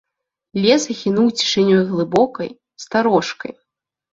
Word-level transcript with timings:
Лес 0.63 0.83
ахінуў 0.93 1.27
цішынёй 1.39 1.81
глыбокай, 1.91 2.49
старожкай. 2.87 3.53